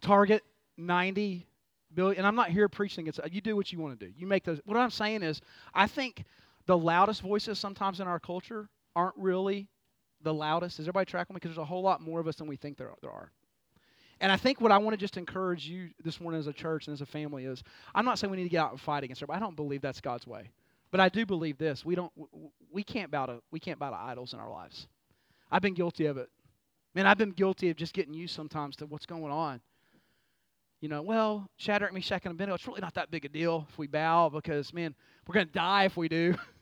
[0.00, 0.42] Target,
[0.76, 1.46] 90
[1.94, 2.18] billion.
[2.18, 3.06] And I'm not here preaching.
[3.06, 4.12] It's, uh, you do what you want to do.
[4.16, 4.60] You make those.
[4.64, 5.40] What I'm saying is,
[5.74, 6.24] I think
[6.68, 9.66] the loudest voices sometimes in our culture aren't really
[10.22, 10.78] the loudest.
[10.78, 11.38] Is everybody tracking me?
[11.38, 13.32] Because there's a whole lot more of us than we think there, are.
[14.20, 16.86] And I think what I want to just encourage you this morning as a church
[16.86, 17.62] and as a family is
[17.94, 19.80] I'm not saying we need to get out and fight against but I don't believe
[19.80, 20.50] that's God's way.
[20.90, 21.84] But I do believe this.
[21.84, 22.12] We don't
[22.70, 24.88] we can't bow to we can't bow to idols in our lives.
[25.50, 26.28] I've been guilty of it.
[26.94, 29.60] Man, I've been guilty of just getting used sometimes to what's going on.
[30.80, 33.78] You know, well, Shadrach, Meshach, and Abednego, it's really not that big a deal if
[33.78, 34.94] we bow because, man,
[35.26, 36.34] we're going to die if we do.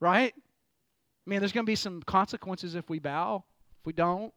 [0.00, 0.34] right?
[1.26, 3.44] Man, there's going to be some consequences if we bow,
[3.80, 4.32] if we don't.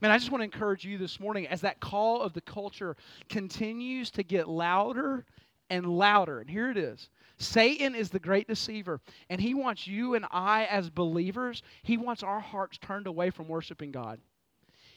[0.00, 2.96] Man, I just want to encourage you this morning as that call of the culture
[3.28, 5.26] continues to get louder
[5.68, 6.40] and louder.
[6.40, 7.10] And here it is.
[7.38, 12.22] Satan is the great deceiver, and he wants you and I as believers, he wants
[12.22, 14.20] our hearts turned away from worshiping God.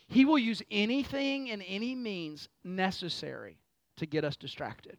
[0.07, 3.57] He will use anything and any means necessary
[3.97, 4.97] to get us distracted.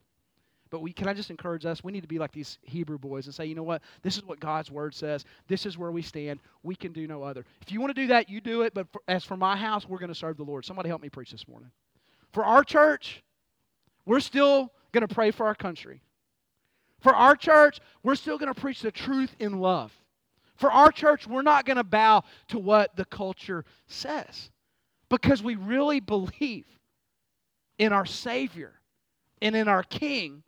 [0.74, 1.84] But we, can I just encourage us?
[1.84, 3.80] We need to be like these Hebrew boys and say, you know what?
[4.02, 5.24] This is what God's word says.
[5.46, 6.40] This is where we stand.
[6.64, 7.44] We can do no other.
[7.62, 8.74] If you want to do that, you do it.
[8.74, 10.64] But for, as for my house, we're going to serve the Lord.
[10.64, 11.70] Somebody help me preach this morning.
[12.32, 13.22] For our church,
[14.04, 16.02] we're still going to pray for our country.
[17.02, 19.92] For our church, we're still going to preach the truth in love.
[20.56, 24.50] For our church, we're not going to bow to what the culture says
[25.08, 26.66] because we really believe
[27.78, 28.72] in our Savior
[29.40, 30.42] and in our King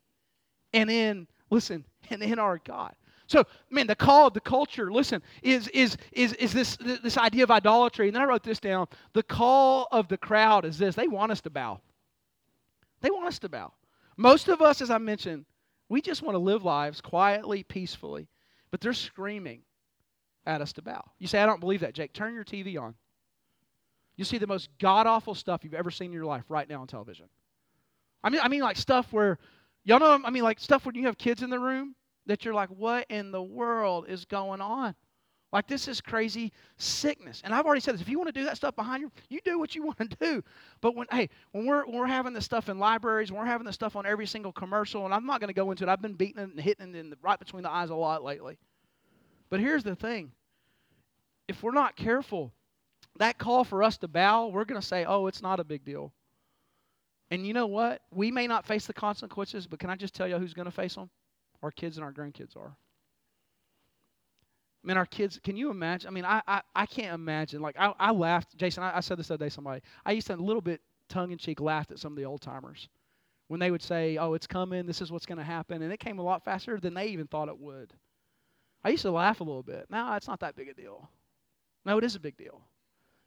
[0.73, 2.95] and in, listen, and in our God.
[3.29, 7.43] So, man, the call of the culture, listen, is, is, is, is this, this idea
[7.43, 8.07] of idolatry.
[8.07, 8.87] And then I wrote this down.
[9.15, 11.81] The call of the crowd is this they want us to bow.
[13.01, 13.73] They want us to bow.
[14.17, 15.45] Most of us, as I mentioned,
[15.89, 18.29] we just want to live lives quietly, peacefully,
[18.71, 19.63] but they're screaming
[20.47, 21.05] at us to bow.
[21.19, 22.13] You say, I don't believe that, Jake.
[22.13, 22.95] Turn your TV on.
[24.17, 26.81] You see the most god awful stuff you've ever seen in your life right now
[26.81, 27.27] on television.
[28.25, 29.39] I mean, I mean, like stuff where
[29.87, 31.95] Y'all know, I mean, like stuff when you have kids in the room
[32.27, 34.97] that you're like, what in the world is going on?
[35.53, 37.41] Like, this is crazy sickness.
[37.45, 38.01] And I've already said this.
[38.01, 40.09] If you want to do that stuff behind you, you do what you want to
[40.21, 40.43] do.
[40.81, 43.65] But when, hey, when we're, when we're having this stuff in libraries, when we're having
[43.65, 45.89] this stuff on every single commercial, and I'm not going to go into it.
[45.89, 48.25] I've been beating it and hitting it in the, right between the eyes a lot
[48.25, 48.59] lately.
[49.49, 50.33] But here's the thing
[51.47, 52.53] if we're not careful,
[53.19, 55.85] that call for us to bow, we're going to say, oh, it's not a big
[55.85, 56.13] deal.
[57.31, 58.03] And you know what?
[58.13, 60.73] We may not face the consequences, but can I just tell you who's going to
[60.73, 61.11] face them?
[61.63, 62.77] Our kids and our grandkids are.
[64.85, 66.07] I mean, our kids, can you imagine?
[66.07, 67.61] I mean, I, I, I can't imagine.
[67.61, 68.57] Like, I, I laughed.
[68.57, 69.83] Jason, I, I said this the other day somebody.
[70.05, 72.41] I used to a little bit tongue in cheek laughed at some of the old
[72.41, 72.89] timers
[73.49, 74.87] when they would say, oh, it's coming.
[74.87, 75.83] This is what's going to happen.
[75.83, 77.93] And it came a lot faster than they even thought it would.
[78.85, 79.87] I used to laugh a little bit.
[79.91, 81.11] No, it's not that big a deal.
[81.85, 82.61] No, it is a big deal.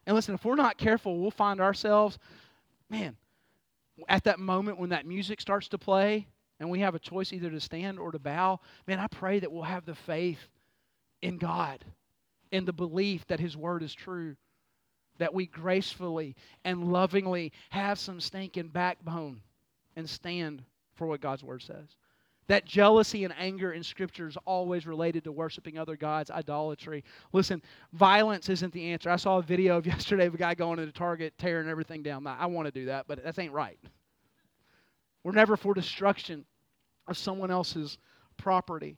[0.06, 2.18] And listen, if we're not careful, we'll find ourselves,
[2.90, 3.18] man,
[4.08, 6.28] at that moment when that music starts to play
[6.60, 9.52] and we have a choice either to stand or to bow, man, I pray that
[9.52, 10.48] we'll have the faith
[11.22, 11.84] in God,
[12.52, 14.36] in the belief that His Word is true,
[15.18, 19.42] that we gracefully and lovingly have some stinking backbone
[19.96, 20.64] and stand
[20.96, 21.96] for what God's Word says.
[22.50, 27.04] That jealousy and anger in Scripture is always related to worshiping other gods, idolatry.
[27.32, 27.62] Listen,
[27.94, 29.12] violence isn't the answer.
[29.12, 32.26] I saw a video of yesterday of a guy going into Target, tearing everything down.
[32.26, 33.78] I want to do that, but that ain't right.
[35.24, 36.44] We're never for destruction
[37.08, 38.00] of someone else's
[38.36, 38.98] property.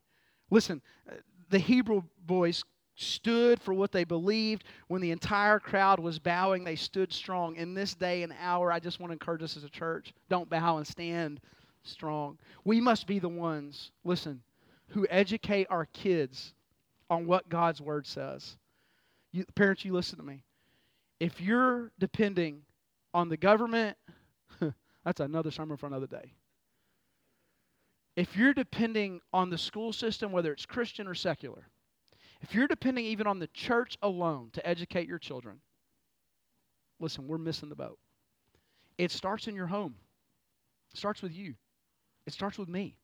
[0.50, 1.16] Listen, uh,
[1.50, 2.64] the Hebrew boys
[2.96, 4.64] stood for what they believed.
[4.88, 7.58] When the entire crowd was bowing, they stood strong.
[7.58, 10.50] In this day and hour, I just want to encourage us as a church don't
[10.50, 11.42] bow and stand
[11.84, 12.38] strong.
[12.64, 14.42] We must be the ones, listen,
[14.90, 16.54] who educate our kids
[17.10, 18.58] on what God's word says.
[19.32, 20.44] You, parents, you listen to me.
[21.20, 22.62] If you're depending
[23.14, 23.98] on the government,
[25.06, 26.34] that's another sermon for another day.
[28.16, 31.68] If you're depending on the school system, whether it's Christian or secular,
[32.42, 35.60] if you're depending even on the church alone to educate your children,
[37.00, 38.00] listen, we're missing the boat.
[38.98, 39.96] It starts in your home.
[40.94, 41.56] It starts with you.
[42.26, 42.98] It starts with me.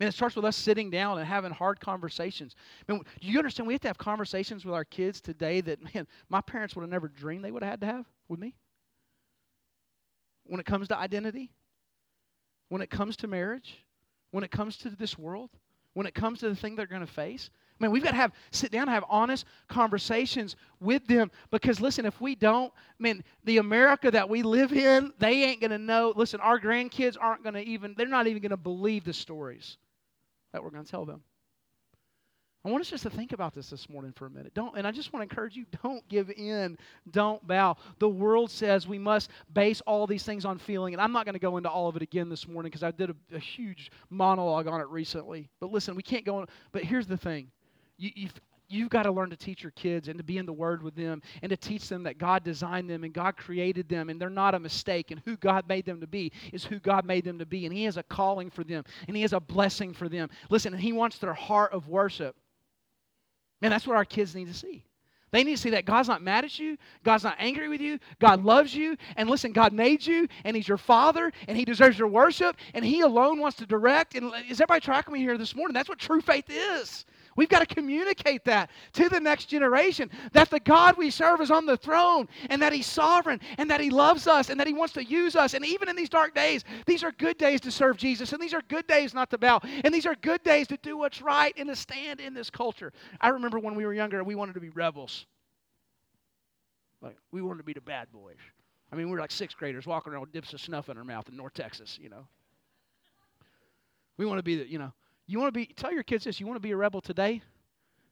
[0.00, 2.56] Man, it starts with us sitting down and having hard conversations.
[2.88, 3.66] Man, do you understand?
[3.66, 6.90] We have to have conversations with our kids today that, man, my parents would have
[6.90, 8.54] never dreamed they would have had to have with me.
[10.44, 11.52] When it comes to identity,
[12.68, 13.84] when it comes to marriage,
[14.30, 15.50] when it comes to this world,
[15.94, 17.50] when it comes to the thing they're going to face.
[17.82, 22.06] Man, we've got to have sit down and have honest conversations with them because listen,
[22.06, 26.12] if we don't, man, the America that we live in, they ain't going to know.
[26.14, 29.78] Listen, our grandkids aren't going to even they're not even going to believe the stories
[30.52, 31.22] that we're going to tell them.
[32.64, 34.54] I want us just to think about this this morning for a minute.
[34.54, 36.78] Don't, and I just want to encourage you: don't give in,
[37.10, 37.76] don't bow.
[37.98, 41.34] The world says we must base all these things on feeling, and I'm not going
[41.34, 43.90] to go into all of it again this morning because I did a, a, huge
[44.10, 45.48] monologue on it recently.
[45.58, 46.36] But listen, we can't go.
[46.36, 47.50] On, but here's the thing:
[47.98, 50.52] you, you've, you've got to learn to teach your kids and to be in the
[50.52, 54.08] Word with them and to teach them that God designed them and God created them
[54.08, 57.04] and they're not a mistake and who God made them to be is who God
[57.04, 59.40] made them to be and He has a calling for them and He has a
[59.40, 60.30] blessing for them.
[60.50, 62.36] Listen, and He wants their heart of worship.
[63.60, 64.84] Man, that's what our kids need to see.
[65.30, 67.98] They need to see that God's not mad at you, God's not angry with you,
[68.20, 71.98] God loves you, and listen, God made you, and He's your Father, and He deserves
[71.98, 74.14] your worship, and He alone wants to direct.
[74.14, 75.72] And is everybody tracking me here this morning?
[75.72, 77.06] That's what true faith is.
[77.36, 81.50] We've got to communicate that to the next generation that the God we serve is
[81.50, 84.72] on the throne and that He's sovereign and that He loves us and that He
[84.72, 85.54] wants to use us.
[85.54, 88.54] And even in these dark days, these are good days to serve Jesus and these
[88.54, 91.54] are good days not to bow and these are good days to do what's right
[91.56, 92.92] and to stand in this culture.
[93.20, 95.26] I remember when we were younger, we wanted to be rebels.
[97.00, 98.36] Like, we wanted to be the bad boys.
[98.92, 101.04] I mean, we were like sixth graders walking around with dips of snuff in our
[101.04, 102.26] mouth in North Texas, you know.
[104.18, 104.92] We want to be the, you know,
[105.32, 107.40] you want to be, tell your kids this, you want to be a rebel today?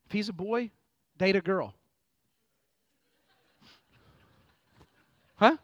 [0.06, 0.70] If he's a boy,
[1.18, 1.74] date a girl.
[5.36, 5.56] Huh?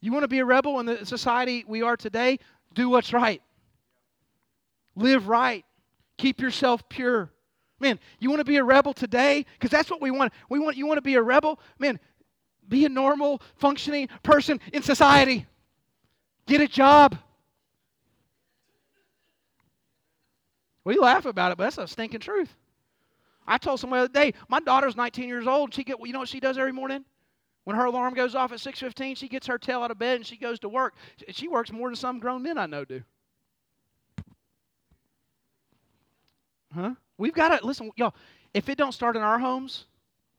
[0.00, 2.38] You want to be a rebel in the society we are today?
[2.74, 3.40] Do what's right.
[4.96, 5.64] Live right.
[6.18, 7.30] Keep yourself pure.
[7.80, 9.44] Man, you want to be a rebel today?
[9.54, 10.32] Because that's what we want.
[10.48, 11.58] We want you want to be a rebel?
[11.78, 11.98] Man,
[12.68, 15.46] be a normal, functioning person in society.
[16.46, 17.18] Get a job.
[20.84, 22.54] We laugh about it, but that's a stinking truth.
[23.46, 25.74] I told someone the other day, my daughter's 19 years old.
[25.74, 27.04] She get, you know what she does every morning?
[27.64, 30.26] When her alarm goes off at 6:15, she gets her tail out of bed and
[30.26, 30.94] she goes to work.
[31.30, 33.02] She works more than some grown men I know do.
[36.74, 36.94] Huh?
[37.16, 38.14] We've got to listen, y'all.
[38.52, 39.86] If it don't start in our homes,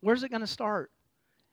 [0.02, 0.92] where's it going to start?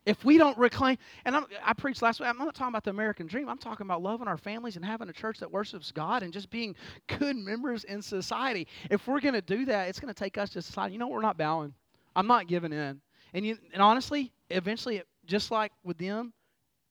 [0.04, 2.90] If we don't reclaim, and I'm, i preached last week, I'm not talking about the
[2.90, 3.48] American dream.
[3.48, 6.50] I'm talking about loving our families and having a church that worships God and just
[6.50, 6.74] being
[7.06, 8.66] good members in society.
[8.90, 10.94] If we're going to do that, it's going to take us to society.
[10.94, 11.72] You know, we're not bowing.
[12.16, 13.00] I'm not giving in.
[13.32, 16.32] And, you, and honestly, eventually, it, just like with them,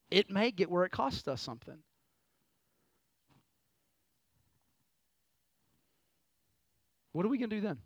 [0.10, 1.78] it may get where it costs us something.
[7.12, 7.78] What are we going to do then?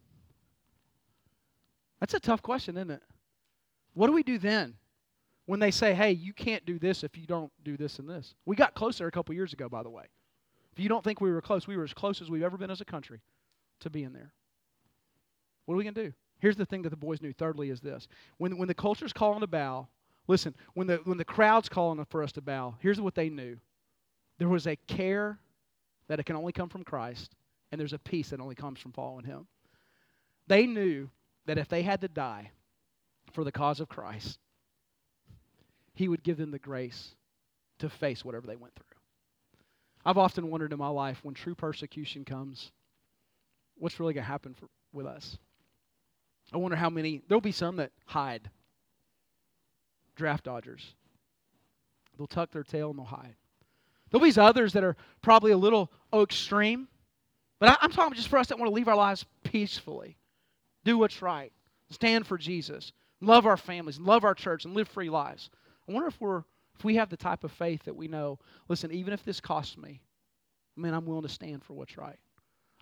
[1.99, 3.01] That's a tough question, isn't it?
[3.95, 4.76] What do we do then?
[5.46, 8.34] When they say, hey, you can't do this if you don't do this and this.
[8.46, 10.06] We got closer a couple years ago, by the way.
[10.72, 12.72] If you don't think we were close, we were as close as we've ever been
[12.72, 13.22] as a country
[13.82, 14.34] to being there.
[15.66, 16.14] What are we going to do?
[16.39, 17.34] Here's the thing that the boys knew.
[17.34, 19.88] Thirdly, is this: when when the culture's calling to bow,
[20.28, 20.54] listen.
[20.74, 23.58] When the when the crowd's calling for us to bow, here's what they knew:
[24.38, 25.39] there was a care
[26.08, 27.36] that it can only come from Christ,
[27.72, 29.48] and there's a peace that only comes from following Him.
[30.48, 31.10] They knew
[31.46, 32.52] that if they had to die
[33.32, 34.39] for the cause of Christ,
[35.96, 37.16] he would give them the grace
[37.80, 38.86] to face whatever they went through.
[40.06, 42.72] I've often wondered in my life when true persecution comes,
[43.78, 45.38] what's really going to happen for, with us?
[46.54, 48.50] I wonder how many, there'll be some that hide,
[50.16, 50.93] draft dodgers.
[52.18, 53.36] They'll tuck their tail and they'll hide.
[54.12, 56.88] There'll be others that are probably a little oh, extreme,
[57.60, 60.18] but I, I'm talking just for us that want to leave our lives peacefully,
[60.84, 61.52] do what's right,
[61.89, 65.50] stand for Jesus, love our families, love our church, and live free lives.
[65.88, 66.44] I wonder if we're
[66.78, 69.78] if we have the type of faith that we know, listen, even if this costs
[69.78, 70.02] me,
[70.76, 72.20] man, I'm willing to stand for what's right.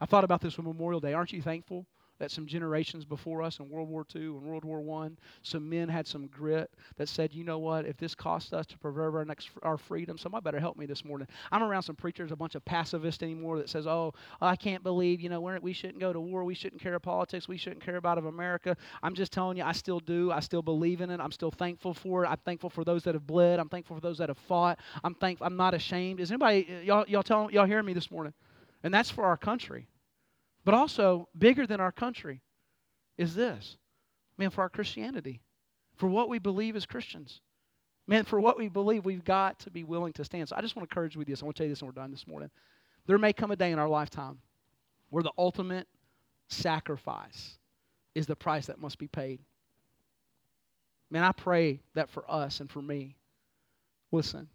[0.01, 1.13] I thought about this on Memorial Day.
[1.13, 1.85] Aren't you thankful
[2.19, 5.09] that some generations before us in World War II and World War I,
[5.41, 8.77] some men had some grit that said, you know what, if this costs us to
[8.77, 11.27] preserve our next our freedom, somebody better help me this morning.
[11.51, 14.83] I'm around some preachers, a bunch of pacifists anymore that says, oh, oh, I can't
[14.83, 17.57] believe, you know, we're, we shouldn't go to war, we shouldn't care about politics, we
[17.57, 18.75] shouldn't care about of America.
[19.01, 20.31] I'm just telling you, I still do.
[20.31, 21.19] I still believe in it.
[21.19, 22.27] I'm still thankful for it.
[22.27, 23.59] I'm thankful for those that have bled.
[23.59, 24.79] I'm thankful for those that have fought.
[25.03, 25.45] I'm thankful.
[25.45, 26.19] I'm not ashamed.
[26.19, 28.33] Is anybody y'all y'all tell y'all hearing me this morning?
[28.83, 29.87] And that's for our country.
[30.65, 32.41] But also bigger than our country
[33.17, 33.77] is this
[34.37, 35.41] man, for our Christianity,
[35.95, 37.41] for what we believe as Christians.
[38.07, 40.49] Man, for what we believe, we've got to be willing to stand.
[40.49, 41.41] So I just want to encourage you with this.
[41.41, 42.49] I want to tell you this and we're done this morning.
[43.05, 44.39] There may come a day in our lifetime
[45.09, 45.87] where the ultimate
[46.49, 47.57] sacrifice
[48.15, 49.39] is the price that must be paid.
[51.09, 53.15] Man, I pray that for us and for me,
[54.11, 54.47] listen,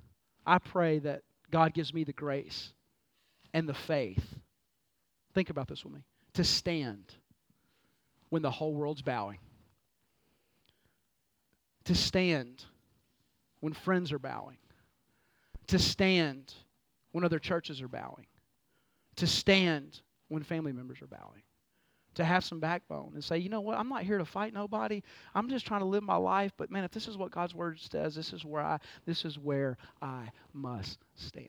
[0.45, 2.73] I pray that God gives me the grace
[3.55, 4.25] and the faith.
[5.39, 6.01] Think about this with me
[6.35, 7.15] to stand
[8.29, 9.39] when the whole world's bowing.
[11.85, 12.65] To stand
[13.61, 14.57] when friends are bowing.
[15.69, 16.53] To stand
[17.13, 18.27] when other churches are bowing.
[19.15, 21.45] To stand when family members are bowing.
[22.19, 25.03] to have some backbone and say, you know what, I'm not here to fight nobody.
[25.37, 26.53] I'm just trying to live my life.
[26.57, 29.39] But man, if this is what God's word says, this is where I this is
[29.39, 31.49] where I must stand.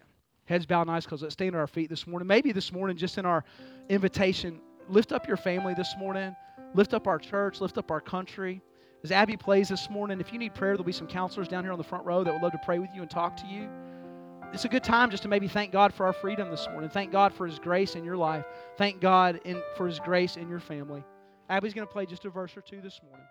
[0.49, 1.23] Heads bowed and eyes closed.
[1.23, 2.27] Let's stand at our feet this morning.
[2.27, 3.45] Maybe this morning, just in our
[3.87, 6.35] invitation, lift up your family this morning.
[6.73, 7.61] Lift up our church.
[7.61, 8.61] Lift up our country.
[9.03, 11.71] As Abby plays this morning, if you need prayer, there'll be some counselors down here
[11.71, 13.69] on the front row that would love to pray with you and talk to you
[14.53, 16.89] it's a good time just to maybe thank God for our freedom this morning.
[16.89, 18.45] Thank God for His grace in your life.
[18.77, 21.03] Thank God in, for His grace in your family.
[21.49, 23.25] Abby's going to play just a verse or two this morning.